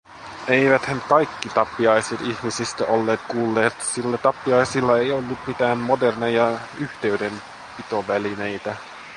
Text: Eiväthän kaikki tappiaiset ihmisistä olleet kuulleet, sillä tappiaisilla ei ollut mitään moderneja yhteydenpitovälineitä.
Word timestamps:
Eiväthän 0.47 1.01
kaikki 1.09 1.49
tappiaiset 1.49 2.21
ihmisistä 2.21 2.85
olleet 2.85 3.19
kuulleet, 3.27 3.81
sillä 3.81 4.17
tappiaisilla 4.17 4.97
ei 4.97 5.11
ollut 5.11 5.47
mitään 5.47 5.77
moderneja 5.77 6.59
yhteydenpitovälineitä. 6.79 8.75